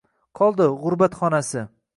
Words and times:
Qoldi— 0.39 0.67
g’urbatxonasi. 0.87 1.69